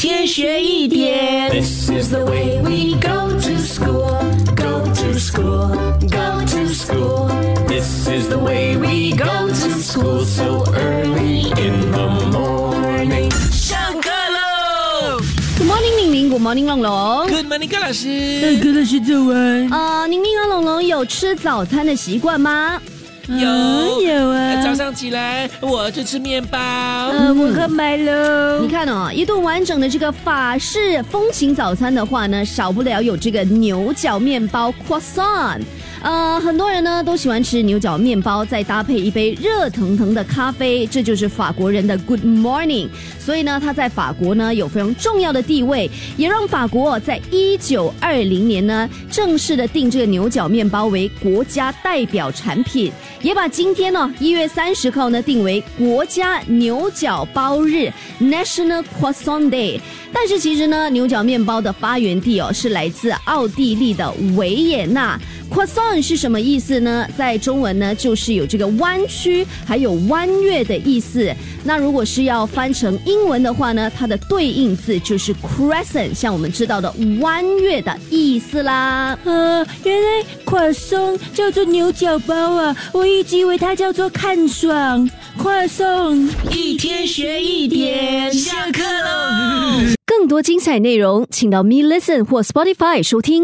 [0.00, 1.50] 天学一点。
[1.50, 4.08] This is the way we go to school,
[4.56, 5.76] go to school,
[6.08, 7.28] go to school.
[7.68, 13.30] This is the way we go to school so early in the morning.
[13.52, 15.20] 上课喽
[15.58, 17.28] Good morning，宁宁，Good morning，龙龙。
[17.28, 18.58] ！Good morning，高老大师。
[18.62, 19.68] 哥老师早安。
[19.68, 22.80] 呃，宁宁和龙龙有吃早餐的习惯吗？
[23.28, 24.64] 有嗯有啊。
[24.64, 26.58] 早上起来我就吃面包。
[26.58, 28.68] 呃，我喝麦喽你。
[28.68, 35.62] 看哦，一顿完整的这个法式风情早餐的话呢，少不了有这个牛角面包 croissant。
[36.02, 42.88] 呃，很多人呢都喜欢吃牛角面包，再搭配一杯热腾腾的咖啡，这就是法国人的 Good Morning。
[43.18, 52.90] 所以呢，它在法国呢有非常重要的地位，也让法国在一九二零年呢正式的定这个牛角面包为国家代表产品，
[53.22, 59.80] 也把今天呢一月三十号呢定为国家牛角包日 （National Croissant Day）。
[60.12, 65.18] 但是其实呢，牛角面包的发源地哦是来自奥地利的维也纳。
[65.50, 67.06] Croissant 是什么意思呢？
[67.16, 71.32] 在中文呢，就是有这个弯曲还有弯月的意思。
[71.64, 79.18] 那如果是要翻成英文的话呢，它的对应字就是 crescent，像我们知道的弯月的意思啦。
[79.24, 85.08] 啊，原来垮松叫做牛角包啊，我一直以为它叫做看爽。
[85.38, 86.28] 快送。
[86.50, 89.94] 一天学一点，下课喽。
[90.04, 93.38] 更多精彩内容，请到 Me Listen 或 Spotify 收听。